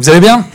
[0.00, 0.46] Vous allez bien?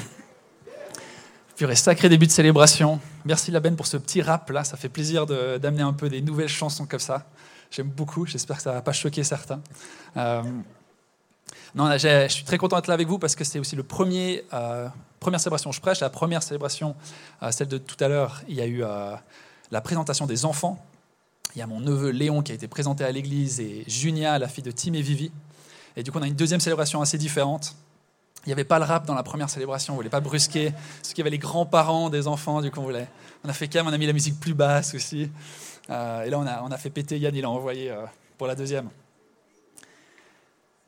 [1.58, 3.02] Purée, sacré début de célébration.
[3.26, 6.48] Merci la pour ce petit rap là, ça fait plaisir d'amener un peu des nouvelles
[6.48, 7.26] chansons comme ça.
[7.70, 9.60] J'aime beaucoup, j'espère que ça ne va pas choquer certains.
[10.16, 10.44] Euh,
[11.76, 14.46] non, je suis très content d'être là avec vous parce que c'est aussi le premier,
[14.54, 14.88] euh,
[15.20, 16.00] première célébration je prêche.
[16.00, 16.96] La première célébration,
[17.42, 18.82] euh, celle de tout à l'heure, il y a eu
[19.72, 20.82] la présentation des enfants.
[21.54, 24.48] Il y a mon neveu Léon qui a été présenté à l'église et Junia, la
[24.48, 25.34] fille de Tim et Vivi.
[25.98, 27.76] Et du coup, on a une deuxième célébration assez différente.
[28.46, 30.74] Il n'y avait pas le rap dans la première célébration, on ne voulait pas brusquer.
[31.04, 33.08] Qu'il y avait les grands-parents des enfants, du coup, on, voulait...
[33.44, 35.32] on a fait calme, on a mis la musique plus basse aussi.
[35.90, 38.06] Euh, et là, on a, fait péter Yann, il l'a envoyé euh,
[38.38, 38.90] pour la deuxième.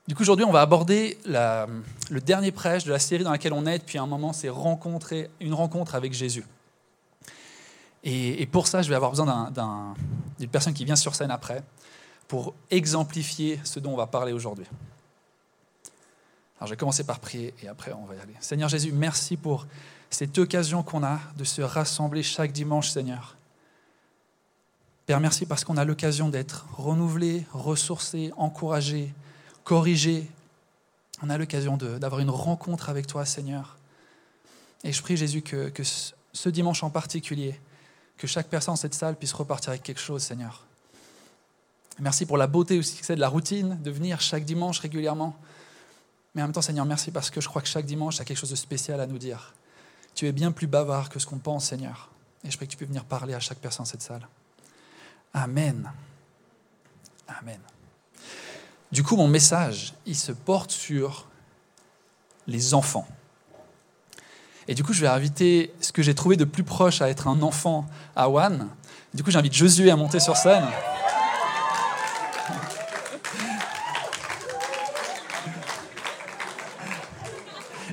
[0.07, 3.65] Du coup, aujourd'hui, on va aborder le dernier prêche de la série dans laquelle on
[3.65, 6.45] est depuis un moment, c'est rencontrer une rencontre avec Jésus.
[8.03, 9.51] Et, pour ça, je vais avoir besoin
[10.37, 11.63] d'une personne qui vient sur scène après
[12.27, 14.65] pour exemplifier ce dont on va parler aujourd'hui.
[16.65, 18.33] Alors je vais commencer par prier et après on va y aller.
[18.39, 19.67] Seigneur Jésus, merci pour
[20.09, 23.37] cette occasion qu'on a de se rassembler chaque dimanche, Seigneur.
[25.05, 29.13] Père, merci parce qu'on a l'occasion d'être renouvelé, ressourcé, encouragé,
[29.63, 30.27] corrigé.
[31.21, 33.77] On a l'occasion d'avoir une rencontre avec toi, Seigneur.
[34.83, 37.59] Et je prie, Jésus, que, que ce dimanche en particulier,
[38.17, 40.63] que chaque personne dans cette salle puisse repartir avec quelque chose, Seigneur.
[41.99, 45.37] Merci pour la beauté aussi que c'est de la routine, de venir chaque dimanche régulièrement.
[46.35, 48.25] Mais en même temps, Seigneur, merci parce que je crois que chaque dimanche, tu as
[48.25, 49.53] quelque chose de spécial à nous dire.
[50.13, 52.09] Tu es bien plus bavard que ce qu'on pense, Seigneur.
[52.43, 54.27] Et je prie que tu peux venir parler à chaque personne dans cette salle.
[55.33, 55.91] Amen.
[57.27, 57.59] Amen.
[58.91, 61.27] Du coup, mon message, il se porte sur
[62.47, 63.07] les enfants.
[64.67, 67.27] Et du coup, je vais inviter ce que j'ai trouvé de plus proche à être
[67.27, 68.67] un enfant à One.
[69.13, 70.65] Du coup, j'invite Josué à monter sur scène.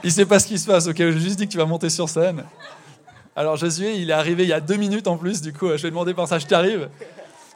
[0.04, 0.86] Il sait pas ce qui se passe.
[0.86, 2.44] Ok, je juste dit que tu vas monter sur scène.
[3.34, 5.82] Alors Jésus, il est arrivé il y a deux minutes en plus, du coup, je
[5.82, 6.90] vais demander par ça, je t'arrive.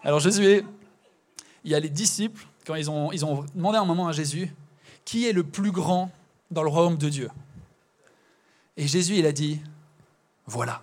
[0.02, 0.64] Alors Jésus,
[1.64, 4.50] il y a les disciples, quand ils ont, ils ont demandé un moment à Jésus,
[5.04, 6.10] qui est le plus grand
[6.50, 7.30] dans le royaume de Dieu?
[8.76, 9.60] Et Jésus, il a dit,
[10.46, 10.82] voilà.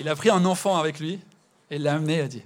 [0.00, 1.20] Il a pris un enfant avec lui
[1.70, 2.42] et l'a amené, il a dit,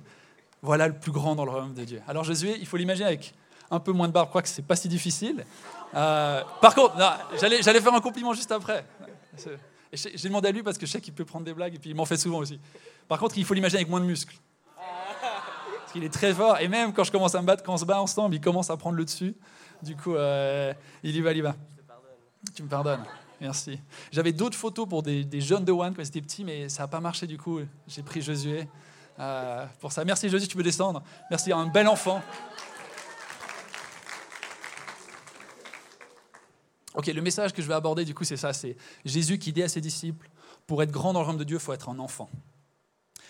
[0.62, 2.02] voilà le plus grand dans le royaume de Dieu.
[2.06, 3.32] Alors Jésus, il faut l'imaginer avec
[3.70, 5.44] un peu moins de barbe, je crois que c'est pas si difficile.
[5.94, 6.94] Euh, par contre,
[7.40, 8.84] j'allais, faire un compliment juste après.
[9.92, 11.90] J'ai demandé à lui parce que je sais qu'il peut prendre des blagues et puis
[11.90, 12.60] il m'en fait souvent aussi.
[13.08, 14.36] Par contre, il faut l'imaginer avec moins de muscles.
[14.76, 17.78] Parce qu'il est très fort et même quand je commence à me battre, quand on
[17.78, 19.34] se bat ensemble, il commence à prendre le dessus.
[19.82, 21.56] Du coup, euh, il y va, il y va.
[22.54, 23.04] Tu me pardonnes.
[23.40, 23.80] Merci.
[24.12, 26.88] J'avais d'autres photos pour des, jeunes de One quand ils étaient petits, mais ça n'a
[26.88, 27.60] pas marché du coup.
[27.88, 28.68] J'ai pris Josué
[29.18, 30.04] euh, pour ça.
[30.04, 31.02] Merci Josué, tu peux descendre.
[31.30, 32.22] Merci, un bel enfant.
[36.94, 39.62] Ok, le message que je vais aborder, du coup, c'est ça c'est Jésus qui dit
[39.62, 40.28] à ses disciples
[40.66, 42.28] pour être grand dans le royaume de Dieu, il faut être un enfant.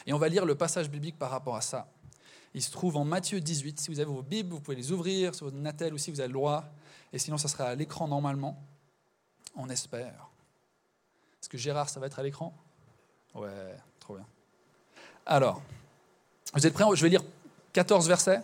[0.06, 1.88] Et on va lire le passage biblique par rapport à ça.
[2.54, 3.78] Il se trouve en Matthieu 18.
[3.80, 6.20] Si vous avez vos Bibles, vous pouvez les ouvrir sur votre Natel ou si vous
[6.20, 6.64] avez le droit.
[7.12, 8.62] Et sinon, ça sera à l'écran normalement.
[9.56, 10.28] On espère.
[11.40, 12.54] Est-ce que Gérard, ça va être à l'écran?
[13.34, 14.26] Ouais, trop bien.
[15.26, 15.62] Alors,
[16.54, 16.84] vous êtes prêts?
[16.94, 17.22] Je vais lire
[17.72, 18.40] 14 versets.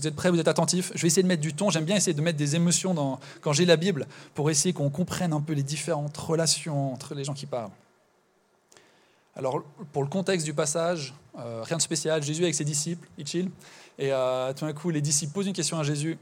[0.00, 1.68] Vous êtes prêts, vous êtes attentifs Je vais essayer de mettre du ton.
[1.68, 4.88] J'aime bien essayer de mettre des émotions dans, quand j'ai la Bible pour essayer qu'on
[4.88, 7.70] comprenne un peu les différentes relations entre les gens qui parlent.
[9.36, 9.62] Alors,
[9.92, 12.22] pour le contexte du passage, euh, rien de spécial.
[12.22, 13.50] Jésus avec ses disciples, il chill.
[13.98, 16.16] Et euh, tout d'un coup, les disciples posent une question à Jésus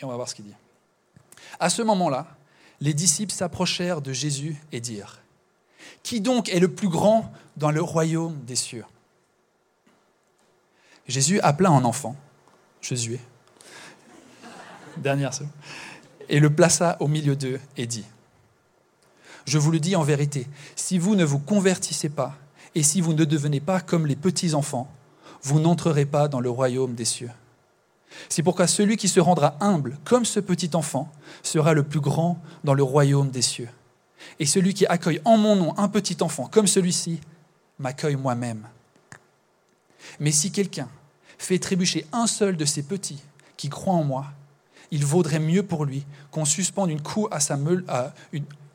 [0.00, 0.54] et on va voir ce qu'il dit.
[1.60, 2.26] À ce moment-là,
[2.80, 5.20] les disciples s'approchèrent de Jésus et dirent
[6.02, 8.86] Qui donc est le plus grand dans le royaume des cieux?
[11.06, 12.16] Jésus appela un enfant
[12.82, 13.20] Josué,
[14.96, 15.52] dernière seconde,
[16.28, 18.04] et le plaça au milieu d'eux et dit,
[19.46, 22.36] Je vous le dis en vérité, si vous ne vous convertissez pas
[22.74, 24.90] et si vous ne devenez pas comme les petits-enfants,
[25.42, 27.30] vous n'entrerez pas dans le royaume des cieux.
[28.28, 31.10] C'est pourquoi celui qui se rendra humble comme ce petit enfant
[31.42, 33.68] sera le plus grand dans le royaume des cieux.
[34.38, 37.20] Et celui qui accueille en mon nom un petit enfant comme celui-ci
[37.78, 38.66] m'accueille moi-même.
[40.20, 40.88] Mais si quelqu'un
[41.44, 43.22] fait trébucher un seul de ces petits
[43.56, 44.26] qui croient en moi,
[44.90, 47.00] il vaudrait mieux pour lui qu'on suspende une
[47.30, 48.12] à, sa meule, à,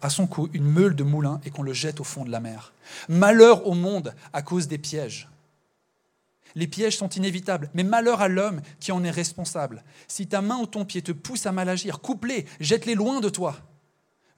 [0.02, 2.40] à son cou une meule de moulin et qu'on le jette au fond de la
[2.40, 2.74] mer.
[3.08, 5.30] Malheur au monde à cause des pièges.
[6.56, 9.84] Les pièges sont inévitables, mais malheur à l'homme qui en est responsable.
[10.08, 13.30] Si ta main ou ton pied te pousse à mal agir, coupe-les, jette-les loin de
[13.30, 13.56] toi.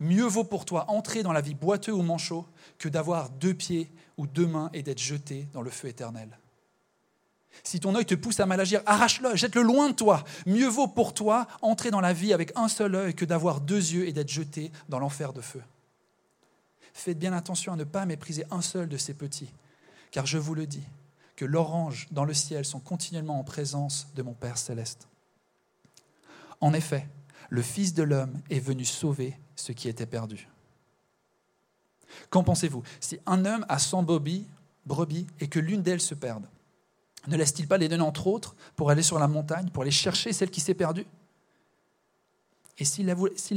[0.02, 2.46] Mieux vaut pour toi entrer dans la vie boiteux ou manchot
[2.78, 6.38] que d'avoir deux pieds ou deux mains et d'être jeté dans le feu éternel.
[7.64, 10.24] Si ton œil te pousse à mal agir, arrache-le, jette-le loin de toi.
[10.46, 13.76] Mieux vaut pour toi entrer dans la vie avec un seul œil que d'avoir deux
[13.94, 15.62] yeux et d'être jeté dans l'enfer de feu.
[16.94, 19.52] Faites bien attention à ne pas mépriser un seul de ces petits,
[20.12, 20.84] car je vous le dis,
[21.36, 25.08] que l'orange dans le ciel sont continuellement en présence de mon Père céleste.
[26.60, 27.08] En effet,
[27.50, 30.50] le Fils de l'homme est venu sauver ce qui était perdu.
[32.30, 32.84] Qu'en pensez-vous?
[33.00, 34.46] Si un homme a 100 brebis,
[35.40, 36.46] et que l'une d'elles se perde,
[37.28, 40.34] ne laisse-t-il pas les donner entre autres pour aller sur la montagne, pour aller chercher
[40.34, 41.06] celle qui s'est perdue?
[42.78, 43.08] Et s'il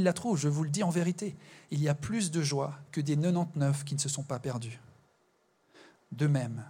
[0.03, 1.35] la, trouve, je vous le dis en vérité,
[1.71, 4.79] il y a plus de joie que des 99 qui ne se sont pas perdus.
[6.11, 6.65] De même,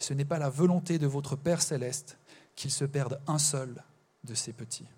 [0.00, 2.18] ce n'est pas la volonté de votre Père céleste
[2.56, 3.82] qu'il se perde un seul
[4.24, 4.88] de ses petits.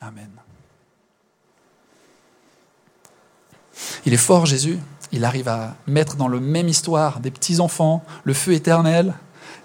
[0.00, 0.30] Amen.
[4.04, 4.78] Il est fort, Jésus.
[5.12, 9.14] Il arrive à mettre dans la même histoire des petits-enfants le feu éternel.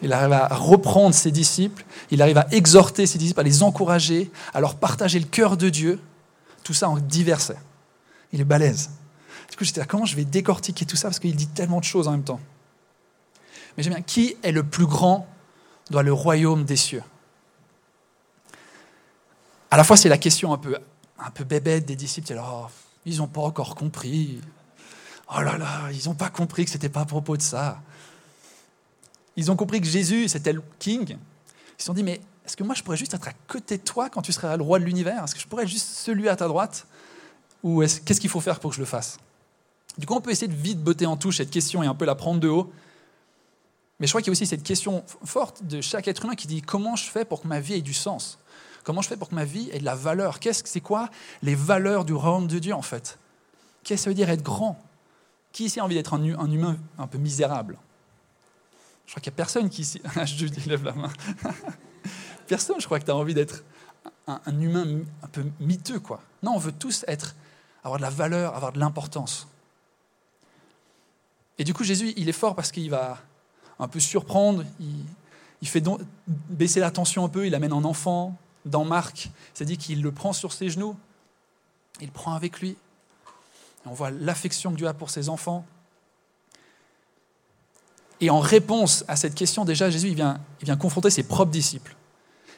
[0.01, 1.85] Il arrive à reprendre ses disciples.
[2.09, 5.69] Il arrive à exhorter ses disciples, à les encourager, à leur partager le cœur de
[5.69, 5.99] Dieu.
[6.63, 7.39] Tout ça en divers
[8.31, 8.91] Il est balèze.
[9.49, 11.09] Du coup, j'étais là, comment je vais décortiquer tout ça?
[11.09, 12.39] Parce qu'il dit tellement de choses en même temps.
[13.75, 15.27] Mais j'aime bien, qui est le plus grand
[15.89, 17.03] dans le royaume des cieux?
[19.69, 20.77] À la fois, c'est la question un peu,
[21.19, 22.31] un peu bébête des disciples.
[22.33, 24.41] Alors, oh, ils n'ont pas encore compris.
[25.33, 27.81] Oh là là, ils n'ont pas compris que ce n'était pas à propos de ça.
[29.35, 31.09] Ils ont compris que Jésus, c'était le king.
[31.11, 33.83] Ils se sont dit, mais est-ce que moi je pourrais juste être à côté de
[33.83, 35.23] toi quand tu serais le roi de l'univers?
[35.23, 36.85] Est-ce que je pourrais être juste celui à ta droite?
[37.63, 39.19] Ou qu'est-ce qu'il faut faire pour que je le fasse?
[39.97, 42.05] Du coup, on peut essayer de vite botter en touche cette question et un peu
[42.05, 42.71] la prendre de haut.
[43.99, 46.47] Mais je crois qu'il y a aussi cette question forte de chaque être humain qui
[46.47, 48.39] dit comment je fais pour que ma vie ait du sens?
[48.83, 50.39] Comment je fais pour que ma vie ait de la valeur?
[50.39, 51.09] Qu'est-ce que c'est quoi
[51.43, 53.17] les valeurs du royaume de Dieu en fait?
[53.83, 54.81] Qu'est-ce que ça veut dire être grand?
[55.51, 57.77] Qui ici a envie d'être un, humain un peu misérable?
[59.05, 60.01] Je crois qu'il n'y a personne qui ici.
[60.25, 61.11] je lève la main.
[62.47, 63.63] personne, je crois que tu as envie d'être
[64.27, 66.21] un, humain un peu miteux, quoi.
[66.43, 67.35] Non, on veut tous être,
[67.83, 69.47] avoir de la valeur, avoir de l'importance.
[71.57, 73.19] Et du coup, Jésus, il est fort parce qu'il va
[73.79, 75.83] un peu surprendre, il, fait
[76.27, 80.11] baisser la tension un peu, il amène un enfant, dans Marc, c'est dit qu'il le
[80.11, 80.95] prend sur ses genoux,
[81.99, 82.75] il le prend avec lui.
[83.85, 85.65] on voit l'affection que Dieu a pour ses enfants.
[88.19, 91.51] Et en réponse à cette question, déjà, Jésus il vient, il vient confronter ses propres
[91.51, 91.95] disciples.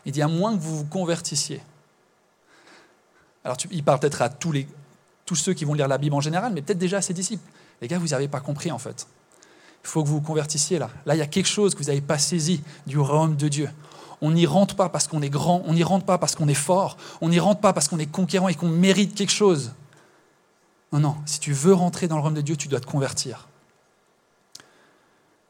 [0.05, 1.61] Il dit, à moins que vous vous convertissiez.
[3.45, 4.67] Alors il parle peut-être à tous, les,
[5.25, 7.43] tous ceux qui vont lire la Bible en général, mais peut-être déjà à ses disciples.
[7.81, 9.07] Les gars, vous n'avez pas compris en fait.
[9.83, 10.89] Il faut que vous vous convertissiez là.
[11.05, 13.69] Là, il y a quelque chose que vous n'avez pas saisi du royaume de Dieu.
[14.21, 16.53] On n'y rentre pas parce qu'on est grand, on n'y rentre pas parce qu'on est
[16.53, 19.73] fort, on n'y rentre pas parce qu'on est conquérant et qu'on mérite quelque chose.
[20.91, 23.47] Non, non, si tu veux rentrer dans le royaume de Dieu, tu dois te convertir.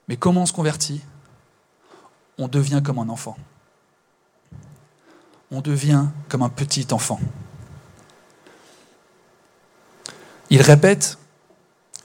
[0.07, 1.01] Mais comment on se convertit?
[2.37, 3.37] On devient comme un enfant.
[5.51, 7.19] On devient comme un petit enfant.
[10.49, 11.17] Il répète,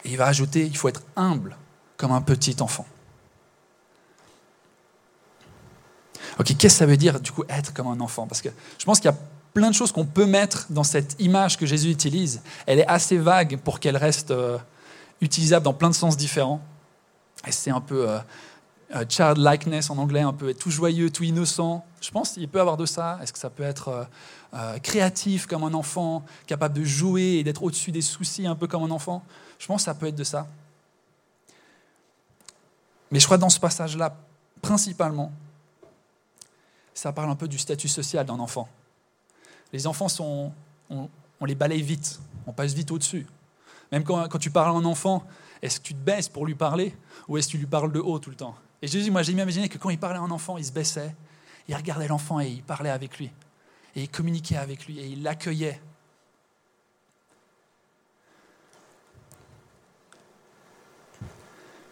[0.05, 1.57] et il va ajouter, il faut être humble
[1.97, 2.87] comme un petit enfant.
[6.39, 8.27] Ok, qu'est-ce que ça veut dire du coup être comme un enfant?
[8.27, 9.19] Parce que je pense qu'il y a
[9.55, 12.41] plein de choses qu'on peut mettre dans cette image que Jésus utilise.
[12.67, 14.57] Elle est assez vague pour qu'elle reste euh,
[15.21, 16.61] utilisable dans plein de sens différents.
[17.45, 18.19] Et c'est un peu euh,
[18.95, 21.85] euh, childlikeness en anglais, un peu tout joyeux, tout innocent.
[22.01, 23.19] Je pense qu'il peut avoir de ça.
[23.21, 24.07] Est-ce que ça peut être
[24.83, 28.85] créatif comme un enfant, capable de jouer et d'être au-dessus des soucis un peu comme
[28.85, 29.25] un enfant?
[29.59, 30.47] Je pense que ça peut être de ça.
[33.11, 34.15] Mais je crois dans ce passage-là,
[34.63, 35.33] principalement,
[36.99, 38.69] ça parle un peu du statut social d'un enfant.
[39.73, 40.53] Les enfants, sont,
[40.91, 41.09] on,
[41.47, 43.25] les balaye vite, on passe vite au-dessus.
[43.93, 45.25] Même quand, tu parles à un enfant,
[45.63, 46.97] est-ce que tu te baisses pour lui parler
[47.29, 48.57] ou est-ce que tu lui parles de haut tout le temps?
[48.83, 51.15] Et Jésus, moi j'ai imaginé que quand il parlait à un enfant, il se baissait,
[51.69, 53.31] il regardait l'enfant et il parlait avec lui.
[53.95, 55.81] Et il communiquait avec lui et il l'accueillait.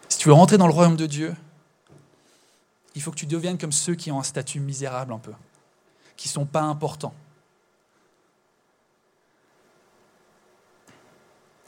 [0.09, 1.33] Si tu veux rentrer dans le royaume de Dieu,
[2.97, 5.31] il faut que tu deviennes comme ceux qui ont un statut misérable un peu,
[6.15, 7.13] qui ne sont pas importants.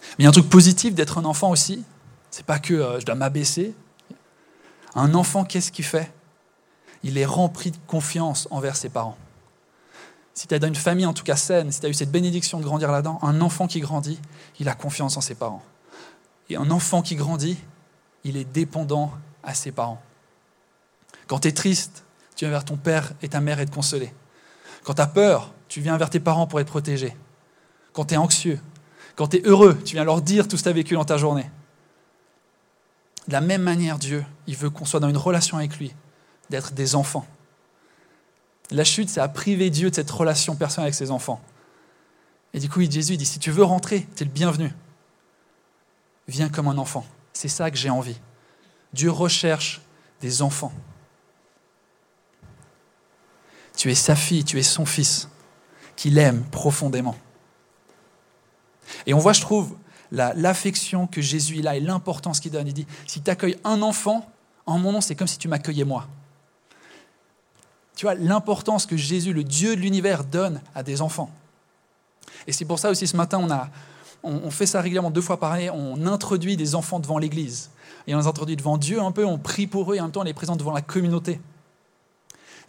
[0.01, 1.83] Mais il y a un truc positif d'être un enfant aussi.
[2.31, 3.75] C'est pas que euh, je dois m'abaisser.
[4.95, 6.11] Un enfant, qu'est-ce qu'il fait?
[7.03, 9.17] Il est rempli de confiance envers ses parents.
[10.33, 12.11] Si tu as dans une famille en tout cas saine, si tu as eu cette
[12.11, 14.19] bénédiction de grandir là-dedans, un enfant qui grandit,
[14.59, 15.61] il a confiance en ses parents.
[16.49, 17.57] Et un enfant qui grandit,
[18.23, 19.11] il est dépendant
[19.43, 20.01] à ses parents.
[21.29, 22.03] Quand tu es triste,
[22.35, 24.11] tu viens vers ton père et ta mère et te consoler.
[24.83, 27.15] Quand tu as peur, tu viens vers tes parents pour être protégé.
[27.93, 28.59] Quand tu es anxieux,
[29.15, 31.05] quand tu es heureux, tu viens leur dire tout ce que tu as vécu dans
[31.05, 31.47] ta journée.
[33.27, 35.93] De la même manière, Dieu, il veut qu'on soit dans une relation avec lui,
[36.49, 37.27] d'être des enfants.
[38.71, 41.39] La chute, c'est à priver Dieu de cette relation personnelle avec ses enfants.
[42.55, 44.73] Et du coup, Jésus dit, si tu veux rentrer, tu es le bienvenu.
[46.27, 47.05] Viens comme un enfant.
[47.33, 48.19] C'est ça que j'ai envie.
[48.93, 49.81] Dieu recherche
[50.21, 50.73] des enfants.
[53.79, 55.29] Tu es sa fille, tu es son fils,
[55.95, 57.15] qu'il aime profondément.
[59.05, 59.77] Et on voit, je trouve,
[60.11, 62.67] l'affection que Jésus a et l'importance qu'il donne.
[62.67, 64.29] Il dit, si tu accueilles un enfant,
[64.65, 66.09] en mon nom, c'est comme si tu m'accueillais moi.
[67.95, 71.29] Tu vois, l'importance que Jésus, le Dieu de l'univers, donne à des enfants.
[72.47, 73.69] Et c'est pour ça aussi ce matin, on, a,
[74.23, 77.69] on, fait ça régulièrement deux fois par année, on introduit des enfants devant l'Église.
[78.07, 80.11] Et on les introduit devant Dieu un peu, on prie pour eux et en même
[80.11, 81.39] temps on les présente devant la communauté.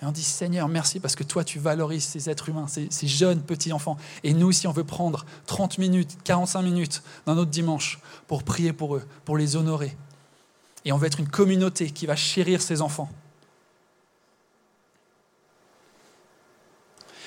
[0.03, 3.43] Et on dit Seigneur, merci parce que toi, tu valorises ces êtres humains, ces, jeunes
[3.43, 3.99] petits enfants.
[4.25, 8.73] Et nous aussi, on veut prendre 30 minutes, 45 minutes dans notre dimanche pour prier
[8.73, 9.95] pour eux, pour les honorer.
[10.87, 13.11] Et on veut être une communauté qui va chérir ces enfants.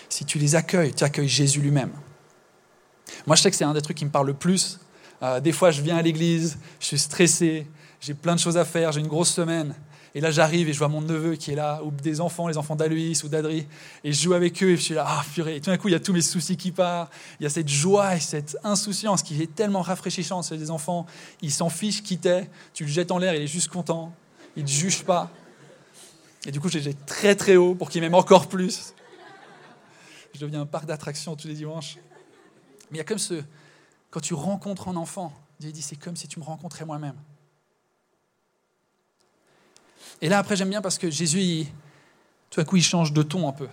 [0.09, 1.91] Si tu les accueilles, tu accueilles Jésus lui-même.
[3.27, 4.79] Moi, je sais que c'est un des trucs qui me parle le plus.
[5.21, 7.67] Euh, des fois, je viens à l'église, je suis stressé,
[7.99, 9.75] j'ai plein de choses à faire, j'ai une grosse semaine.
[10.15, 12.57] Et là, j'arrive et je vois mon neveu qui est là, ou des enfants, les
[12.57, 13.65] enfants d'Aloïs ou d'Adri,
[14.03, 15.55] et je joue avec eux et je suis là, ah purée.
[15.55, 17.49] Et tout d'un coup, il y a tous mes soucis qui partent, il y a
[17.49, 20.43] cette joie et cette insouciance qui est tellement rafraîchissante.
[20.43, 21.07] C'est des enfants,
[21.41, 24.13] ils s'en fichent qui t'es, tu le jettes en l'air, il est juste content,
[24.55, 25.31] il ne te juge pas.
[26.45, 28.93] Et du coup, je les jette très très haut pour qu'il m'aime encore plus.
[30.35, 31.97] Je deviens un parc d'attractions tous les dimanches.
[32.91, 33.41] Mais il y a comme ce.
[34.11, 37.15] Quand tu rencontres un enfant, Dieu dit c'est comme si tu me rencontrais moi-même.
[40.21, 41.65] Et là, après, j'aime bien parce que Jésus,
[42.49, 43.67] tout à coup, il change de ton un peu.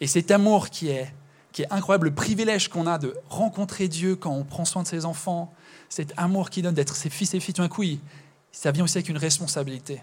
[0.00, 1.12] Et cet amour qui est,
[1.52, 4.88] qui est incroyable, le privilège qu'on a de rencontrer Dieu quand on prend soin de
[4.88, 5.52] ses enfants,
[5.88, 7.84] cet amour qu'il donne d'être ses fils et filles, tout d'un coup,
[8.52, 10.02] ça vient aussi avec une responsabilité.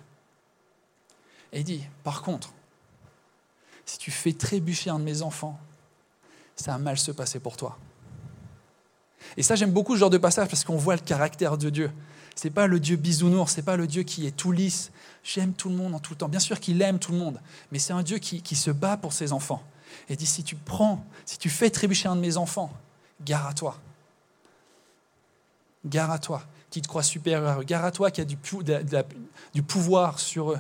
[1.54, 2.54] Et il dit, par contre,
[3.86, 5.58] si tu fais trébucher un de mes enfants,
[6.56, 7.78] ça va mal se passer pour toi.
[9.38, 11.92] Et ça, j'aime beaucoup ce genre de passage parce qu'on voit le caractère de Dieu.
[12.38, 14.92] C'est pas le Dieu bisounours, c'est pas le Dieu qui est tout lisse.
[15.24, 16.30] J'aime tout le monde en tout le temps.
[16.30, 17.42] Bien sûr qu'il aime tout le monde,
[17.72, 19.64] mais c'est un Dieu qui, se bat pour ses enfants.
[20.08, 22.72] Et dit si tu prends, si tu fais trébucher un de mes enfants,
[23.26, 23.80] gare à toi.
[25.84, 27.64] Gare à toi, qui te croit supérieur.
[27.64, 28.38] Gare à toi qui a du,
[29.56, 30.60] du pouvoir sur eux.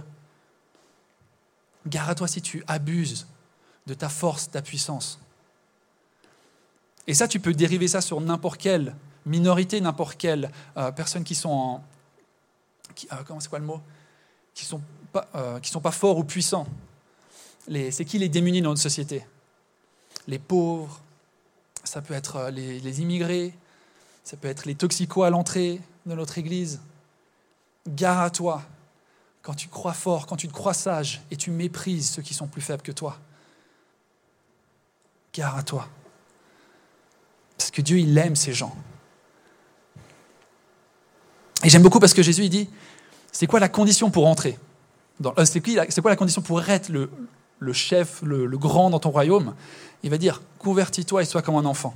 [1.86, 3.27] Gare à toi si tu abuses
[3.86, 5.19] de ta force, de ta puissance.
[7.05, 8.96] Et ça, tu peux dériver ça sur n'importe quelle
[9.27, 11.84] minorité, n'importe quelle euh, personne qui sont en.
[12.96, 13.81] Qui, euh, comment c'est quoi le mot?
[14.53, 14.81] Qui ne sont,
[15.12, 16.67] pas, euh, sont pas forts ou puissants.
[17.91, 19.25] C'est qui les démunis dans notre société?
[20.27, 21.01] Les pauvres,
[21.84, 23.53] ça peut être les, les immigrés,
[24.24, 26.79] ça peut être les toxicos à l'entrée de notre église.
[27.88, 28.63] Gare à toi
[29.48, 32.48] quand tu crois fort, quand tu te crois sage et tu méprises ceux qui sont
[32.48, 33.17] plus faibles que toi.
[35.34, 35.88] Gare à toi.
[37.57, 38.75] Parce que Dieu, il aime ces gens.
[41.64, 42.70] Et j'aime beaucoup parce que Jésus, il dit,
[43.32, 44.58] c'est quoi la condition pour entrer
[45.26, 49.56] euh, C'est quoi la condition pour être le, chef, le, grand dans ton royaume?
[50.04, 51.96] Il va dire, convertis-toi et sois comme un enfant.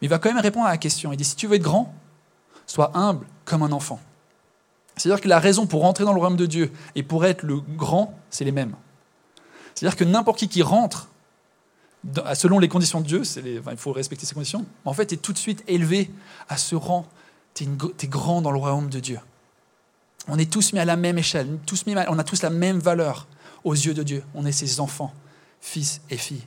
[0.00, 1.12] Mais il va quand même répondre à la question.
[1.12, 1.94] Il dit, si tu veux être grand,
[2.66, 4.00] sois humble comme un enfant.
[4.96, 7.60] C'est-à-dire que la raison pour rentrer dans le royaume de Dieu et pour être le
[7.60, 8.74] grand, c'est les mêmes.
[9.74, 11.08] C'est-à-dire que n'importe qui qui rentre
[12.34, 15.32] selon les conditions de Dieu, il faut respecter ces conditions, en fait, tu es tout
[15.32, 16.10] de suite élevé
[16.48, 17.06] à ce rang,
[17.56, 19.18] tu es, grand dans le royaume de Dieu.
[20.28, 21.48] On est tous mis à la même échelle,
[22.08, 23.26] on a tous la même valeur
[23.64, 24.22] aux yeux de Dieu.
[24.34, 25.12] On est ses enfants,
[25.60, 26.44] fils et filles.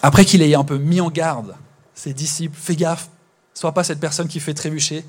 [0.00, 1.56] Après qu'il ait un peu mis en garde
[1.94, 3.10] ses disciples, fais gaffe,
[3.58, 5.04] Sois pas cette personne qui fait trébucher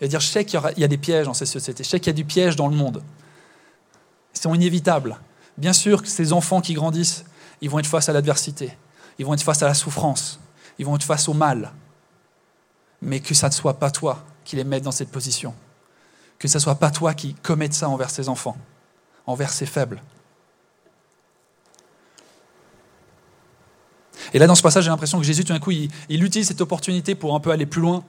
[0.00, 2.06] et dire Je sais qu'il y, a des pièges dans cette société, je sais qu'il
[2.06, 3.02] y a du piège dans le monde.
[4.40, 5.18] Sont inévitables.
[5.58, 7.26] Bien sûr que ces enfants qui grandissent,
[7.60, 8.74] ils vont être face à l'adversité,
[9.18, 10.40] ils vont être face à la souffrance,
[10.78, 11.72] ils vont être face au mal.
[13.02, 15.54] Mais que ça ne soit pas toi qui les mette dans cette position.
[16.38, 18.56] Que ce ne soit pas toi qui commette ça envers ces enfants,
[19.26, 20.00] envers ces faibles.
[24.32, 26.62] Et là, dans ce passage, j'ai l'impression que Jésus, tout d'un coup, il, utilise cette
[26.62, 28.04] opportunité pour un peu aller plus loin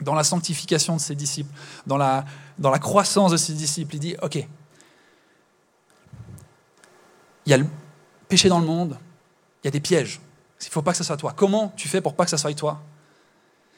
[0.00, 1.52] dans la sanctification de ses disciples,
[1.88, 2.24] dans la,
[2.56, 3.96] dans la croissance de ses disciples.
[3.96, 4.46] Il dit, OK,
[7.46, 7.66] il y a le
[8.28, 8.98] péché dans le monde,
[9.62, 10.20] il y a des pièges.
[10.60, 11.32] Il ne faut pas que ce soit toi.
[11.36, 12.82] Comment tu fais pour pas que ce soit toi?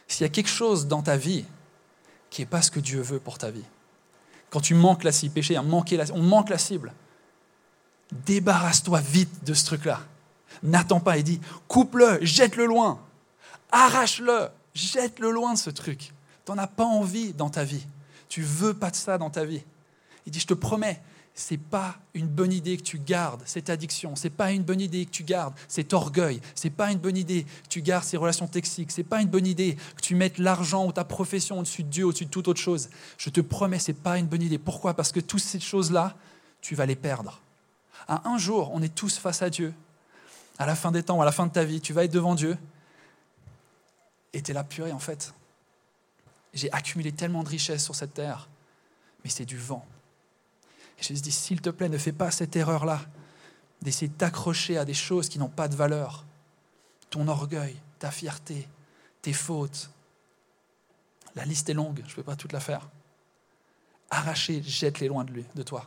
[0.07, 1.45] S'il y a quelque chose dans ta vie
[2.31, 3.65] qui n'est pas ce que Dieu veut pour ta vie,
[4.51, 6.95] quand tu manques la cible, péché, on manque la cible,
[8.13, 10.01] débarrasse-toi vite de ce truc-là.
[10.63, 13.01] N'attends pas et dis, coupe-le, jette-le loin,
[13.71, 16.15] arrache-le, jette-le loin de ce truc.
[16.47, 17.87] Tu n'en as pas envie dans ta vie.
[18.31, 19.63] Tu veux pas de ça dans ta vie.
[20.25, 21.03] Il dit, je te promets,
[21.39, 25.07] c'est pas une bonne idée que tu gardes cette addiction, c'est pas une bonne idée
[25.07, 28.49] que tu gardes cet orgueil, c'est pas une bonne idée que tu gardes ces relations
[28.49, 31.91] toxiques, c'est pas une bonne idée que tu mettes l'argent ou ta profession au-dessus de
[31.91, 32.91] Dieu, au-dessus de toute autre chose.
[33.19, 34.59] Je te promets, c'est pas une bonne idée.
[34.59, 34.95] Pourquoi?
[34.95, 36.17] Parce que toutes ces choses-là,
[36.61, 37.41] tu vas les perdre.
[38.09, 39.73] À un jour, on est tous face à Dieu.
[40.59, 42.35] À la fin des temps, à la fin de ta vie, tu vas être devant
[42.35, 42.59] Dieu.
[44.33, 45.33] Et tu es là, purée, en fait.
[46.53, 48.49] J'ai accumulé tellement de richesses sur cette terre,
[49.23, 49.87] mais c'est du vent.
[50.99, 53.01] Et Jésus dit, s'il te plaît, ne fais pas cette erreur-là,
[53.83, 56.25] d'essayer d'accrocher à des choses qui n'ont pas de valeur.
[57.11, 58.69] Ton orgueil, ta fierté,
[59.23, 59.91] tes fautes.
[61.37, 62.89] La liste est longue, je ne peux pas toute la faire.
[64.11, 65.87] Arracher, jette-les loin de lui, de toi.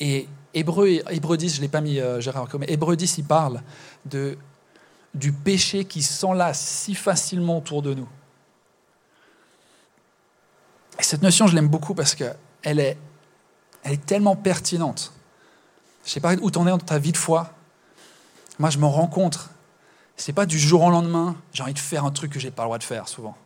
[0.00, 3.24] Et Hébreu, Hébreu 10, je ne l'ai pas mis, euh, Gérard, mais Hébreu 10, il
[3.24, 3.62] parle
[4.04, 4.38] de,
[5.14, 8.08] du péché qui s'enlace si facilement autour de nous.
[10.98, 12.32] Et cette notion, je l'aime beaucoup parce que
[12.62, 12.96] elle est,
[13.82, 15.12] elle est tellement pertinente.
[16.04, 17.52] Je ne sais pas où tu en es dans ta vie de foi.
[18.58, 19.50] Moi, je me rencontre.
[20.16, 22.46] Ce n'est pas du jour au lendemain, j'ai envie de faire un truc que je
[22.46, 23.36] n'ai pas le droit de faire souvent.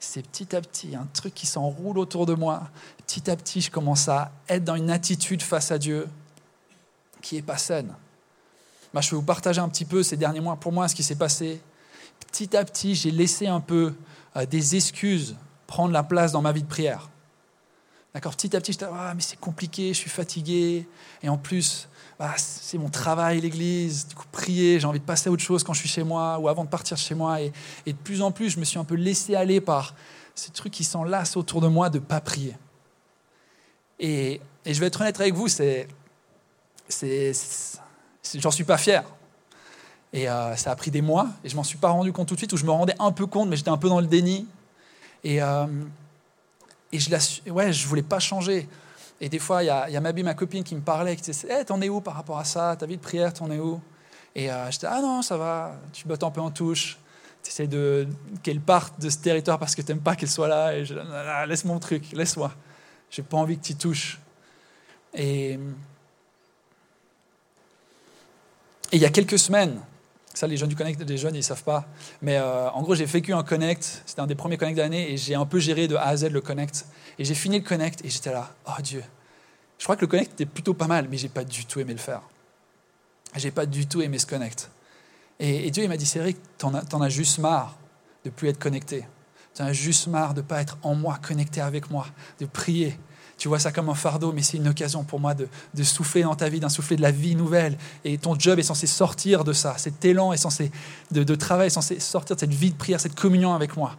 [0.00, 2.68] C'est petit à petit, un truc qui s'enroule autour de moi.
[3.06, 6.08] Petit à petit, je commence à être dans une attitude face à Dieu
[7.22, 7.94] qui n'est pas saine.
[8.92, 11.02] Moi, je vais vous partager un petit peu ces derniers mois pour moi ce qui
[11.02, 11.60] s'est passé.
[12.20, 13.94] Petit à petit, j'ai laissé un peu
[14.36, 15.36] euh, des excuses
[15.66, 17.10] prendre la place dans ma vie de prière.
[18.14, 20.86] D'accord Petit à petit, je ah, mais c'est compliqué, je suis fatigué.
[21.22, 21.88] Et en plus,
[22.18, 24.08] bah, c'est mon travail, l'église.
[24.08, 26.38] Du coup, prier, j'ai envie de passer à autre chose quand je suis chez moi
[26.38, 27.40] ou avant de partir chez moi.
[27.40, 27.52] Et,
[27.86, 29.94] de plus en plus, je me suis un peu laissé aller par
[30.34, 32.56] ces trucs qui s'enlacent autour de moi de ne pas prier.
[34.00, 35.88] Et, je vais être honnête avec vous, c'est,
[36.88, 37.32] c'est,
[38.34, 39.04] j'en suis pas fier.
[40.12, 42.34] Et euh, ça a pris des mois, et je m'en suis pas rendu compte tout
[42.34, 44.06] de suite, ou je me rendais un peu compte, mais j'étais un peu dans le
[44.06, 44.46] déni.
[45.24, 45.66] Et, euh,
[46.92, 48.68] et je ne ouais, je voulais pas changer.
[49.20, 51.48] Et des fois, il y a, y a ma copine, qui me parlait, qui disait
[51.50, 52.76] hey, T'en es où par rapport à ça?
[52.76, 53.80] Ta vie de prière, t'en es où?
[54.34, 56.98] Et euh, j'étais Ah non, ça va, tu bottes un peu en touche.
[57.42, 58.06] Tu essaies de,
[58.42, 60.76] qu'elle parte de ce territoire parce que tu n'aimes pas qu'elle soit là.
[60.76, 62.52] Et je ah, Laisse mon truc, laisse-moi.
[63.10, 64.20] J'ai pas envie que tu touches.
[65.14, 65.58] Et
[68.92, 69.80] il y a quelques semaines,
[70.38, 71.84] ça, les jeunes du Connect, les jeunes, ils ne savent pas.
[72.22, 74.02] Mais euh, en gros, j'ai vécu un Connect.
[74.06, 76.16] C'était un des premiers Connect de l'année et j'ai un peu géré de A à
[76.16, 76.86] Z le Connect.
[77.18, 79.02] Et j'ai fini le Connect et j'étais là, oh Dieu.
[79.78, 81.92] Je crois que le Connect était plutôt pas mal, mais j'ai pas du tout aimé
[81.92, 82.22] le faire.
[83.34, 84.70] J'ai pas du tout aimé ce Connect.
[85.40, 87.76] Et, Dieu, il m'a dit, Cédric, t'en as, as juste marre
[88.24, 89.06] de plus être connecté.
[89.54, 92.06] T'en as juste marre de pas être en moi, connecté avec moi,
[92.40, 92.98] de prier,
[93.38, 95.48] tu vois ça comme un fardeau, mais c'est une occasion pour moi de,
[95.84, 97.78] souffler dans ta vie, d'insuffler de la vie nouvelle.
[98.04, 99.78] Et ton job est censé sortir de ça.
[99.78, 100.72] Cet élan est censé,
[101.12, 103.94] de, travail est censé sortir de cette vie de prière, cette communion avec moi.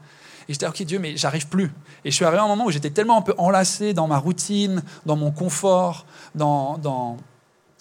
[0.49, 1.71] Et j'étais, ok Dieu, mais j'arrive plus.
[2.03, 4.17] Et je suis arrivé à un moment où j'étais tellement un peu enlacé dans ma
[4.17, 7.15] routine, dans mon confort, dans, dans,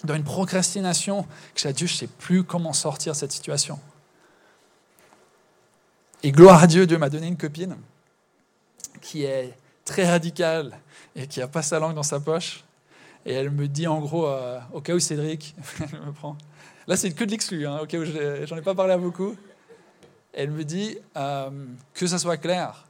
[0.04, 3.32] dans une procrastination, que j'ai dit, Dieu, je ne sais plus comment sortir de cette
[3.32, 3.80] situation.
[6.22, 7.76] Et gloire à Dieu, Dieu m'a donné une copine
[9.00, 9.56] qui est
[9.88, 10.78] très radicale
[11.16, 12.64] et qui a pas sa langue dans sa poche.
[13.26, 16.36] Et elle me dit en gros, euh, au cas où Cédric, elle me prend.
[16.86, 19.34] Là, c'est que de l'exclu, hein, au cas où j'en ai pas parlé à beaucoup.
[20.32, 21.50] Elle me dit euh,
[21.94, 22.84] que ça soit clair,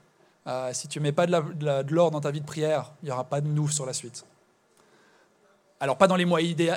[0.47, 3.25] euh, si tu mets pas de l'or dans ta vie de prière, il n'y aura
[3.25, 4.27] pas de nous sur la suite.
[5.81, 6.75] Alors, pas dans les mois idéaux,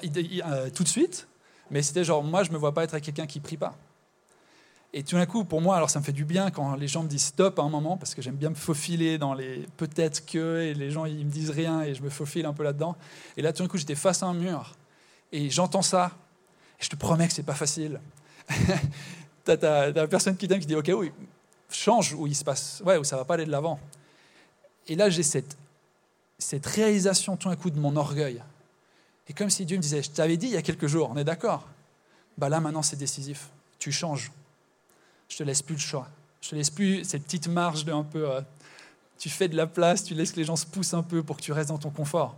[0.75, 1.27] tout de suite,
[1.71, 3.75] mais c'était genre, moi, je me vois pas être quelqu'un qui prie pas.
[4.93, 7.03] Et tout d'un coup, pour moi, alors ça me fait du bien quand les gens
[7.03, 10.25] me disent stop à un moment, parce que j'aime bien me faufiler dans les peut-être
[10.25, 12.97] que, et les gens ils me disent rien, et je me faufile un peu là-dedans.
[13.37, 14.75] Et là, tout d'un coup, j'étais face à un mur,
[15.31, 16.11] et j'entends ça,
[16.79, 18.01] et je te promets que c'est pas facile.
[19.45, 21.13] t'as, la personne qui t'aime qui dit ok, oui,
[21.69, 23.79] change, où il se passe, ouais, où ça va pas aller de l'avant.
[24.87, 25.57] Et là, j'ai cette,
[26.37, 28.43] cette réalisation tout d'un coup de mon orgueil.
[29.29, 31.17] Et comme si Dieu me disait, je t'avais dit il y a quelques jours, on
[31.17, 31.69] est d'accord?
[32.37, 33.49] Bah là, maintenant, c'est décisif.
[33.79, 34.31] Tu changes
[35.31, 36.09] je te laisse plus le choix.
[36.41, 38.29] Je te laisse plus cette petite marge de un peu.
[38.29, 38.41] Euh,
[39.17, 41.37] tu fais de la place, tu laisses que les gens se poussent un peu pour
[41.37, 42.35] que tu restes dans ton confort.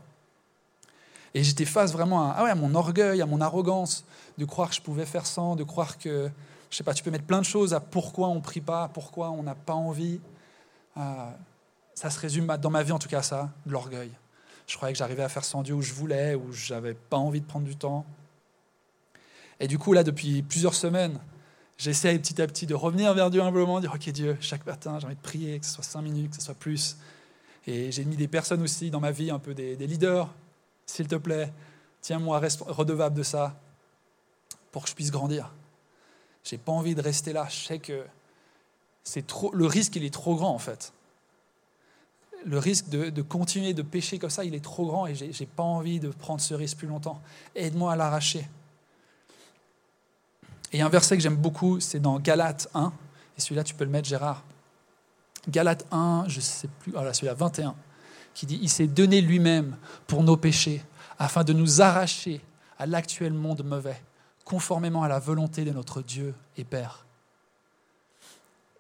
[1.34, 4.06] Et j'étais face vraiment à, ah ouais, mon orgueil, à mon arrogance,
[4.38, 6.30] de croire que je pouvais faire sans, de croire que,
[6.70, 9.32] je sais pas, tu peux mettre plein de choses à pourquoi on prie pas, pourquoi
[9.32, 10.20] on n'a pas envie.
[10.98, 11.32] Euh,
[11.96, 14.12] ça se résume dans ma vie en tout cas à ça, de l'orgueil.
[14.68, 17.42] Je croyais que j'arrivais à faire sans Dieu où je voulais, où j'avais pas envie
[17.42, 18.06] de prendre du temps.
[19.60, 21.20] Et du coup, là, depuis plusieurs semaines,
[21.78, 25.06] J'essaie petit à petit de revenir vers Dieu humblement, dire Ok Dieu, chaque matin j'ai
[25.06, 26.98] envie de prier, que ce soit cinq minutes, que ce soit plus.
[27.66, 30.30] Et j'ai mis des personnes aussi dans ma vie, un peu des, leaders,
[30.86, 31.52] s'il te plaît,
[32.02, 33.58] Tiens-moi redevable de ça
[34.74, 35.54] pour que je puisse grandir.
[36.44, 37.48] J'ai pas envie de rester là.
[37.50, 38.06] Je sais que
[39.06, 40.92] c'est trop, le risque, il est trop grand en fait.
[42.46, 45.64] Le risque de, continuer de pécher comme ça, il est trop grand et j'ai, pas
[45.64, 47.22] envie de prendre ce risque plus longtemps.
[47.56, 48.46] Aide-moi à l'arracher.
[50.74, 52.92] Et un verset que j'aime beaucoup, c'est dans Galates 1.
[53.38, 54.44] Et celui-là, tu peux le mettre, Gérard.
[55.48, 57.76] Galates 1, je ne sais plus, voilà, ah celui-là, 21,
[58.34, 60.84] qui dit Il s'est donné lui-même pour nos péchés,
[61.20, 62.42] afin de nous arracher
[62.80, 64.02] à l'actuel monde mauvais,
[64.46, 67.06] conformément à la volonté de notre Dieu et Père.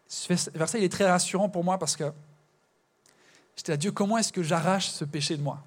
[0.08, 2.12] Ce verset il est très rassurant pour moi parce que
[3.56, 5.63] j'étais là, Dieu, comment est-ce que j'arrache ce péché de moi?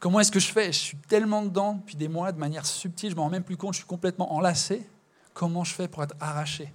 [0.00, 0.66] Comment est-ce que je fais?
[0.66, 3.44] Je suis tellement dedans depuis des mois, de manière subtile, je ne m'en rends même
[3.44, 4.86] plus compte, je suis complètement enlacé.
[5.34, 6.72] Comment je fais pour être arraché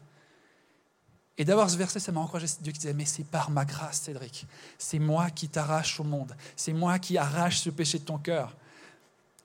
[1.37, 2.47] Et d'avoir ce verset, ça m'a encouragé.
[2.61, 4.47] Dieu qui disait, mais c'est par ma grâce, Cédric.
[4.77, 6.35] C'est moi qui t'arrache au monde.
[6.55, 8.55] C'est moi qui arrache ce péché de ton cœur.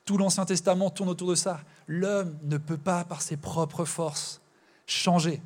[0.04, 1.60] Tout l'Ancien Testament tourne autour de ça.
[1.86, 4.40] L'homme ne peut pas, par ses propres forces,
[4.86, 5.40] changer.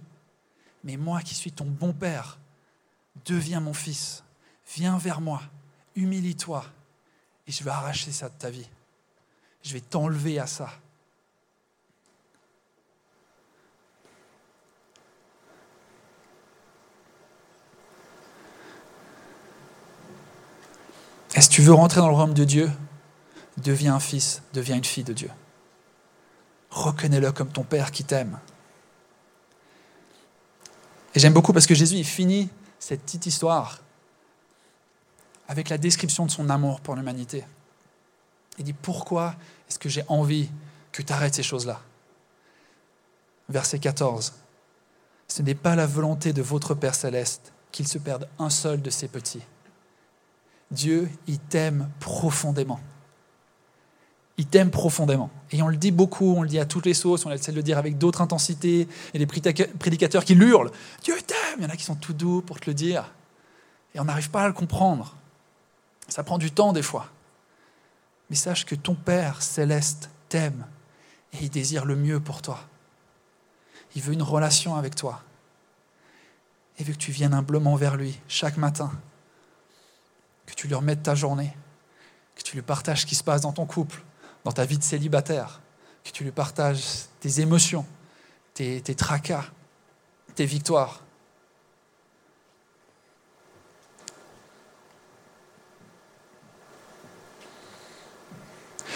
[0.85, 2.39] Mais moi qui suis ton bon Père,
[3.25, 4.23] deviens mon fils.
[4.75, 5.43] Viens vers moi.
[5.95, 6.65] Humilie-toi.
[7.47, 8.69] Et je vais arracher ça de ta vie.
[9.63, 10.71] Je vais t'enlever à ça.
[21.35, 22.71] Est-ce que tu veux rentrer dans le royaume de Dieu?
[23.59, 25.31] Deviens un fils, deviens une fille de Dieu.
[26.71, 28.39] Reconnais-le comme ton Père qui t'aime.
[31.15, 33.81] Et j'aime beaucoup parce que Jésus, il finit cette petite histoire
[35.49, 37.45] avec la description de son amour pour l'humanité.
[38.59, 39.35] Il dit, pourquoi
[39.69, 40.51] est-ce que j'ai envie
[40.93, 41.81] que tu arrêtes ces choses-là?
[43.49, 44.35] Verset 14.
[45.29, 48.91] Ce n'est pas la volonté de votre Père céleste qu'il se perde un seul de
[48.91, 49.43] ses petits
[50.71, 52.81] Dieu, il t'aime profondément.
[54.39, 55.31] Il t'aime profondément.
[55.51, 57.57] Et on le dit beaucoup, on le dit à toutes les sauces, on essaie de
[57.57, 58.89] le dire avec d'autres intensités.
[59.15, 60.71] Il y a des prédicateurs qui l'hurlent.
[61.03, 63.13] Dieu t'aime Il y en a qui sont tout doux pour te le dire.
[63.95, 65.17] Et on n'arrive pas à le comprendre.
[66.09, 67.09] Ça prend du temps des fois.
[68.29, 70.67] Mais sache que ton Père céleste t'aime
[71.33, 72.61] et il désire le mieux pour toi.
[73.95, 75.23] Il veut une relation avec toi.
[76.79, 78.93] Il veut que tu viennes humblement vers lui chaque matin
[80.47, 81.55] que tu lui remettes ta journée,
[82.37, 84.03] que tu lui partages ce qui se passe dans ton couple,
[84.45, 85.61] dans ta vie de célibataire,
[86.05, 86.83] que tu lui partages
[87.21, 87.85] tes émotions,
[88.55, 89.45] tes, tracas,
[90.35, 91.03] tes victoires.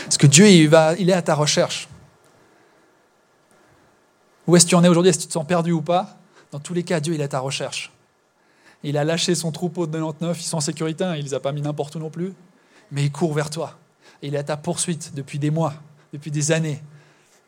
[0.04, 1.88] Parce que Dieu, il, va, il est à ta recherche?
[4.46, 5.10] Où est-ce que tu en es aujourd'hui?
[5.10, 6.16] Est-ce que tu te sens perdu ou pas?
[6.50, 7.92] Dans tous les cas, Dieu, il est à ta recherche.
[8.82, 11.34] Il a lâché son troupeau de 99, ils sont en sécurité, hein, il ne les
[11.34, 12.32] a pas mis n'importe où non plus,
[12.90, 13.78] mais il court vers toi.
[14.22, 15.74] il est à ta poursuite depuis des mois,
[16.12, 16.82] depuis des années,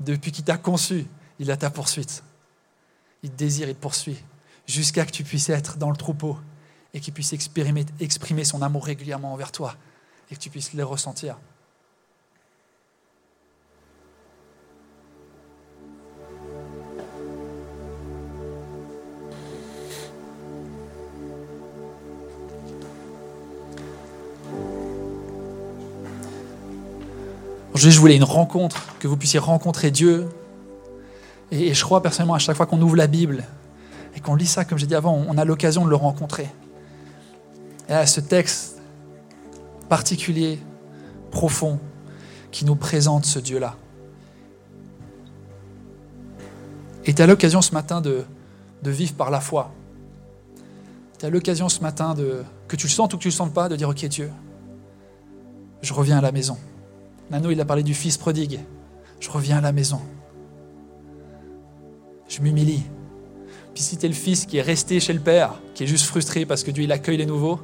[0.01, 1.07] depuis qu'il t'a conçu,
[1.38, 2.23] il est à ta poursuite.
[3.23, 4.18] Il te désire, il te poursuit,
[4.66, 6.38] jusqu'à que tu puisses être dans le troupeau
[6.92, 9.75] et qu'il puisse exprimer son amour régulièrement envers toi
[10.31, 11.38] et que tu puisses le ressentir.
[27.90, 30.29] Je voulais une rencontre, que vous puissiez rencontrer Dieu.
[31.51, 33.45] Et, je crois personnellement, à chaque fois qu'on ouvre la Bible
[34.14, 36.49] et qu'on lit ça, comme j'ai dit avant, on a l'occasion de le rencontrer.
[37.88, 38.81] Et à ce texte
[39.88, 40.59] particulier,
[41.31, 41.79] profond,
[42.51, 43.77] qui nous présente ce Dieu-là.
[47.05, 48.25] Et tu as l'occasion ce matin de,
[48.83, 49.73] de, vivre par la foi.
[51.18, 53.37] Tu as l'occasion ce matin, de, que tu le sentes ou que tu ne le
[53.37, 54.31] sentes pas, de dire, OK Dieu,
[55.81, 56.57] je reviens à la maison.
[57.33, 58.61] Nano, il a parlé du fils prodigue.
[59.18, 60.01] Je reviens à la maison.
[62.29, 62.83] Je m'humilie.
[63.73, 66.45] Puis si tu le fils qui est resté chez le père, qui est juste frustré
[66.45, 67.59] parce que Dieu il accueille les nouveaux,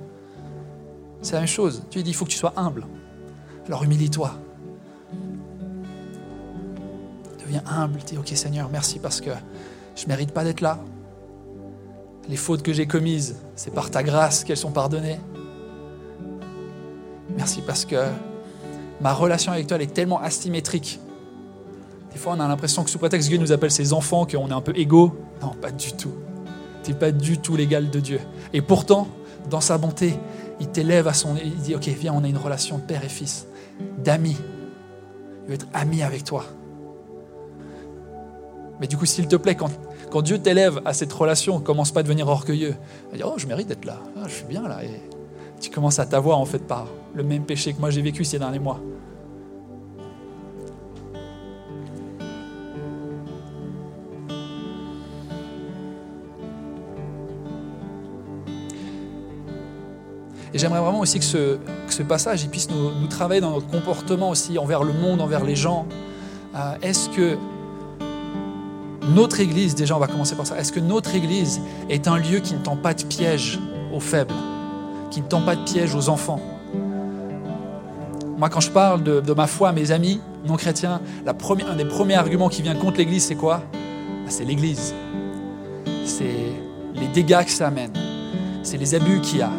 [1.21, 1.83] c'est la même chose.
[1.91, 2.87] Dieu dit il faut que tu sois humble.
[3.67, 4.35] Alors humilie-toi.
[7.39, 7.99] Deviens humble.
[8.07, 9.31] Dis ok Seigneur, merci parce que
[9.97, 10.79] je ne mérite pas d'être là.
[12.27, 15.21] Les fautes que j'ai commises, c'est par ta grâce qu'elles sont pardonnées.
[17.37, 17.97] Merci parce que
[19.01, 21.01] ma relation avec toi, elle est tellement asymétrique.
[22.13, 24.49] Des fois, on a l'impression que sous prétexte que Dieu nous appelle ses enfants, qu'on
[24.49, 25.15] est un peu égaux.
[25.43, 26.13] Non, pas du tout.
[26.83, 28.21] Tu n'es pas du tout l'égal de Dieu.
[28.53, 29.09] Et pourtant,
[29.51, 30.15] dans sa bonté,
[30.61, 31.37] il t'élève à son...
[31.37, 33.47] Il dit, OK, viens, on a une relation de père et fils,
[33.99, 34.37] d'amis.
[35.45, 36.45] Il veut être ami avec toi.
[38.81, 39.71] Mais du coup, s'il te plaît, quand,
[40.11, 42.75] quand Dieu t'élève à cette relation, commence pas à devenir orgueilleux.
[43.13, 43.99] À dire, oh, je mérite d'être là.
[44.17, 44.79] Ah, je suis bien là
[45.61, 48.39] tu commences à t'avoir en fait par le même péché que moi j'ai vécu ces
[48.39, 48.81] derniers mois.
[60.55, 64.83] Et j'aimerais vraiment aussi que ce, passage puisse nous, travailler dans notre comportement aussi envers
[64.83, 65.87] le monde, envers les gens.
[66.55, 67.37] Euh, est-ce que
[69.15, 72.41] notre Église, déjà on va commencer par ça, est-ce que notre Église est un lieu
[72.41, 73.59] qui ne tend pas de piège
[73.93, 74.35] aux faibles?
[75.11, 76.41] Qui ne tend pas de piège aux enfants
[78.37, 82.15] Moi quand je parle de, ma foi à mes amis non chrétiens, un des premiers
[82.15, 83.63] arguments qui vient contre l'Église, c'est quoi?
[83.73, 84.95] Bah, C'est l'Église.
[86.05, 86.53] C'est
[86.95, 87.93] les dégâts que ça amène.
[88.63, 89.51] C'est les abus qu'il y a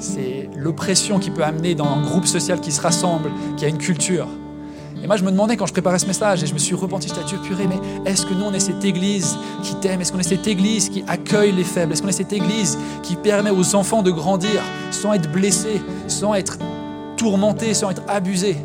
[0.00, 3.78] c'est l'oppression qui peut amener dans un groupe social qui se rassemble, qui a une
[3.78, 4.26] culture.
[5.02, 7.08] Et moi, je me demandais quand je préparais ce message, et je me suis repenti,
[7.08, 10.00] je Dieu purée, mais est-ce que nous, on est cette église qui t'aime?
[10.00, 11.92] Est-ce qu'on est cette église qui accueille les faibles?
[11.92, 14.60] Est-ce qu'on est cette église qui permet aux enfants de grandir
[14.90, 16.58] sans être blessés, sans être
[17.16, 18.58] tourmentés, sans être abusés?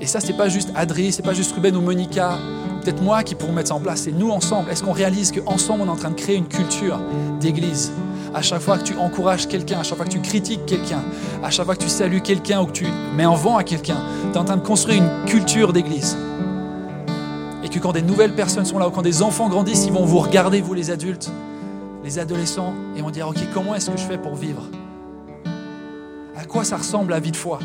[0.00, 2.38] Et ça, c'est pas juste Adri, c'est pas juste Ruben ou Monica,
[2.82, 4.70] peut-être moi qui pourrons mettre ça en place, c'est nous ensemble.
[4.70, 6.98] Est-ce qu'on réalise qu'ensemble, on est en train de créer une culture
[7.40, 7.92] d'église?
[8.34, 11.02] À chaque fois que tu encourages quelqu'un, à chaque fois que tu critiques quelqu'un,
[11.42, 13.96] à chaque fois que tu salues quelqu'un ou que tu mets en vent à quelqu'un,
[14.32, 16.16] tu es en train de construire une culture d'église.
[17.64, 20.04] Et que quand des nouvelles personnes sont là, ou quand des enfants grandissent, ils vont
[20.04, 21.30] vous regarder, vous les adultes,
[22.04, 24.62] les adolescents, et vont dire, OK, comment est-ce que je fais pour vivre?
[26.36, 27.58] À quoi ça ressemble la vie de foi?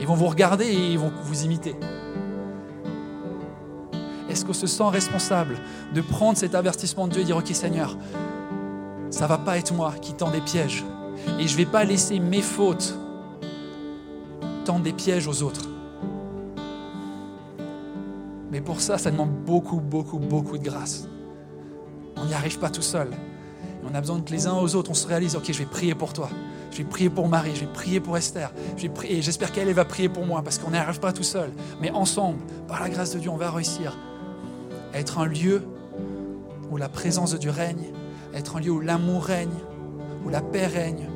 [0.00, 1.74] Ils vont vous regarder et ils vont vous imiter.
[4.28, 5.58] Est-ce qu'on se sent responsable
[5.94, 7.96] de prendre cet avertissement de Dieu et dire, OK Seigneur,
[9.14, 10.84] ça va pas être moi qui tend des pièges.
[11.38, 12.98] Et je vais pas laisser mes fautes
[14.64, 15.68] tendre des pièges aux autres.
[18.50, 21.08] Mais pour ça, ça demande beaucoup, beaucoup, beaucoup de grâce.
[22.16, 23.08] On n'y arrive pas tout seul.
[23.88, 25.94] on a besoin que les uns aux autres, on se réalise, ok, je vais prier
[25.94, 26.28] pour toi.
[26.72, 28.52] Je vais prier pour Marie, je vais prier pour Esther.
[29.04, 31.52] Et j'espère qu'elle va prier pour moi parce qu'on n'y arrive pas tout seul.
[31.80, 33.96] Mais ensemble, par la grâce de Dieu, on va réussir
[34.92, 35.62] à être un lieu
[36.72, 37.92] où la présence de Dieu règne
[38.34, 39.54] être un lieu où l'amour règne,
[40.24, 41.08] où la paix règne,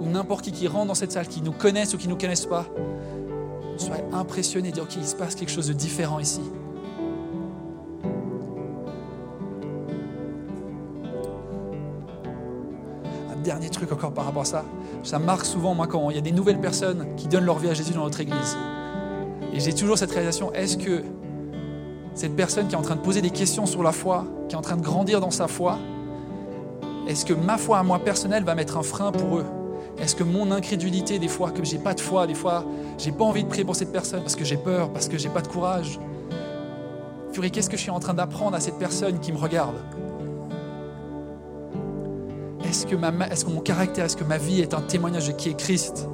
[0.00, 2.18] où n'importe qui qui rentre dans cette salle, qui nous connaisse ou qui ne nous
[2.18, 2.66] connaisse pas,
[3.76, 6.40] soit impressionné, dire ok, il se passe quelque chose de différent ici.
[13.30, 14.64] Un dernier truc encore par rapport à ça,
[15.02, 17.68] ça marque souvent moi quand il y a des nouvelles personnes qui donnent leur vie
[17.68, 18.56] à Jésus dans notre église.
[19.52, 21.02] Et j'ai toujours cette réalisation, est-ce que
[22.14, 24.58] cette personne qui est en train de poser des questions sur la foi, qui est
[24.58, 25.78] en train de grandir dans sa foi,
[27.08, 29.46] est-ce que ma foi à moi personnelle va mettre un frein pour eux?
[29.98, 32.64] Est-ce que mon incrédulité, des fois, que j'ai pas de foi, des fois,
[32.98, 35.28] j'ai pas envie de prier pour cette personne parce que j'ai peur, parce que j'ai
[35.28, 35.98] pas de courage?
[37.32, 39.76] Fury, qu'est-ce que je suis en train d'apprendre à cette personne qui me regarde?
[42.64, 45.50] Est-ce que, est que mon caractère, est-ce que ma vie est un témoignage de qui
[45.50, 46.08] est Christ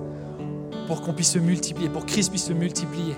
[0.87, 3.14] pour qu'on puisse se multiplier, pour que Christ puisse se multiplier?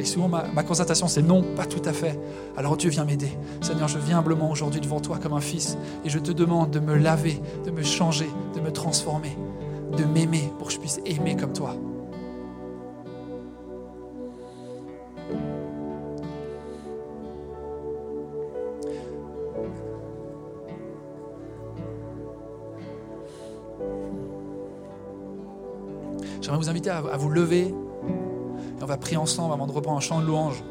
[0.00, 2.18] Et souvent, ma, constatation, c'est non, pas tout à fait.
[2.56, 3.30] Alors Dieu vient m'aider.
[3.60, 6.80] Seigneur, je viens humblement aujourd'hui devant toi comme un fils et je te demande de
[6.80, 9.36] me laver, de me changer, de me transformer,
[9.96, 11.74] de m'aimer pour que je puisse aimer comme toi.
[26.40, 27.74] J'aimerais vous inviter à vous lever
[28.90, 30.62] va prier ensemble avant de reprendre un chant de louange.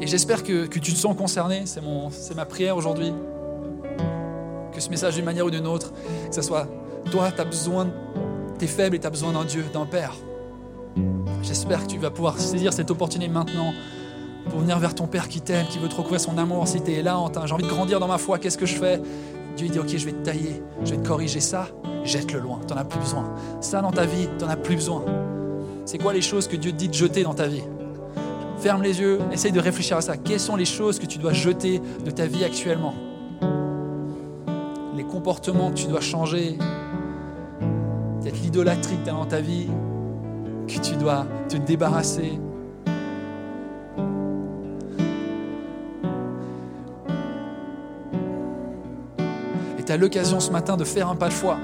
[0.00, 3.12] Et j'espère que, tu te sens concerné, c'est, c'est ma prière aujourd'hui.
[4.72, 5.92] Que ce message d'une manière ou d'une autre,
[6.28, 6.66] que ce soit
[7.10, 7.88] toi, tu as besoin,
[8.58, 10.14] tu es faible et tu as besoin d'un Dieu, d'un Père.
[11.42, 13.72] J'espère que tu vas pouvoir saisir cette opportunité maintenant
[14.48, 16.66] pour venir vers ton Père qui t'aime, qui veut te recouvrir son amour.
[16.66, 19.00] Si tu es là, j'ai envie de grandir dans ma foi, qu'est-ce que je fais?
[19.56, 21.68] Dieu dit, ok, je vais te tailler, je vais te corriger ça,
[22.04, 23.34] jette-le loin, tu n'en as plus besoin.
[23.60, 25.04] Ça dans ta vie, tu n'en as plus besoin.
[25.90, 27.64] C'est quoi les choses que Dieu dit de jeter dans ta vie?
[28.60, 30.16] Ferme les yeux, essaye de réfléchir à ça.
[30.16, 32.94] Quelles sont les choses que tu dois jeter de ta vie actuellement?
[34.96, 36.56] Les comportements que tu dois changer
[38.20, 39.66] Peut-être l'idolâtrie que tu as dans ta vie,
[40.68, 42.38] que tu dois te débarrasser.
[49.76, 51.58] Et tu as l'occasion ce matin de faire un pas de foi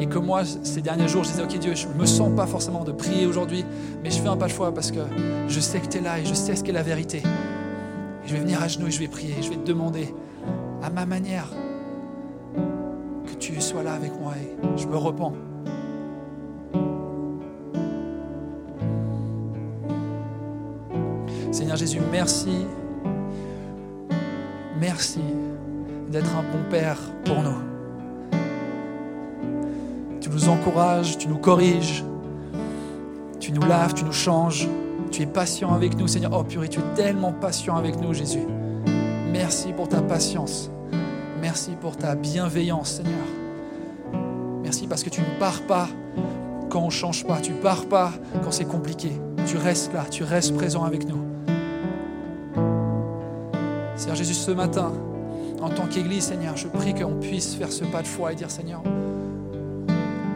[0.00, 2.46] et que moi, ces derniers jours, je disais, ok Dieu, je ne me sens pas
[2.46, 3.64] forcément de prier aujourd'hui,
[4.02, 5.00] mais je fais un pas de foi parce que
[5.48, 7.18] je sais que tu es là et je sais ce qu'est la vérité.
[7.18, 10.14] Et je vais venir à genoux et je vais prier, je vais te demander
[10.82, 11.48] à ma manière
[13.26, 15.32] que tu sois là avec moi et je me repens.
[21.52, 22.66] Seigneur Jésus, merci.
[24.80, 25.20] Merci
[26.10, 27.73] d'être un bon Père pour nous
[30.34, 32.04] nous encourages, tu nous corriges,
[33.40, 34.68] tu nous laves, tu nous changes.
[35.10, 36.32] Tu es patient avec nous, Seigneur.
[36.34, 38.46] Oh purée, tu es tellement patient avec nous, Jésus.
[39.32, 40.70] merci pour ta patience.
[41.40, 43.26] Merci pour ta bienveillance, Seigneur.
[44.62, 45.88] Merci parce que tu ne pars pas
[46.68, 47.40] quand on ne change pas.
[47.40, 49.12] Tu ne pars pas quand c'est compliqué.
[49.46, 51.22] Tu restes là, tu restes présent avec nous.
[53.94, 54.92] Seigneur Jésus, ce matin,
[55.60, 58.50] en tant qu'Église, Seigneur, je prie qu'on puisse faire ce pas de foi et dire,
[58.50, 58.82] Seigneur,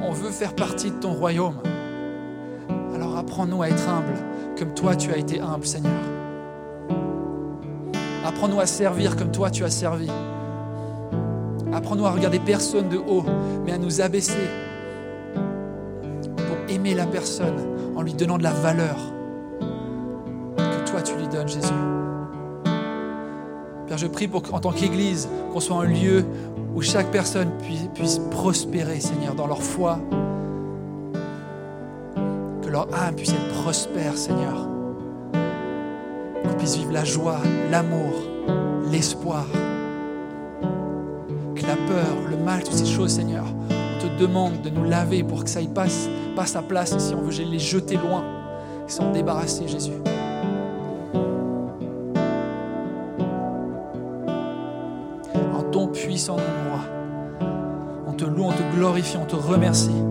[0.08, 1.56] on veut faire partie de ton royaume.
[2.94, 4.14] Alors apprends-nous à être humbles,
[4.58, 6.00] comme toi tu as été humble, Seigneur.
[8.24, 10.08] Apprends-nous à servir comme toi tu as servi.
[11.74, 13.24] Apprends-nous à regarder personne de haut,
[13.66, 14.48] mais à nous abaisser
[16.36, 17.58] pour aimer la personne
[17.94, 18.96] en lui donnant de la valeur
[20.56, 21.97] que toi tu lui donnes, Jésus.
[23.88, 26.24] Père, je prie pour qu'en tant qu'Église, qu'on soit un lieu
[26.74, 27.50] où chaque personne
[27.94, 29.98] puisse, prospérer, Seigneur, dans leur foi.
[32.62, 34.68] Que leur âme puisse être prospère, Seigneur.
[36.44, 37.38] Qu'on puisse vivre la joie,
[37.70, 38.12] l'amour,
[38.90, 39.46] l'espoir.
[41.54, 45.24] Que la peur, le mal, toutes ces choses, Seigneur, on te demande de nous laver
[45.24, 48.22] pour que ça y passe, passe sa place si on veut les jeter loin
[48.86, 49.92] et s'en débarrasser, Jésus.
[58.06, 60.07] On te loue, on te glorifie, on te remercie